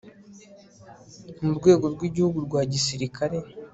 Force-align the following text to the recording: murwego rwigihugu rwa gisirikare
murwego 1.43 1.85
rwigihugu 1.93 2.37
rwa 2.47 2.61
gisirikare 2.71 3.37